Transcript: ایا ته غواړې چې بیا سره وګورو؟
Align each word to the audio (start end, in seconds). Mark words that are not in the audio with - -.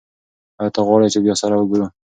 ایا 0.59 0.71
ته 0.75 0.81
غواړې 0.87 1.07
چې 1.13 1.19
بیا 1.25 1.35
سره 1.41 1.55
وګورو؟ 1.57 1.87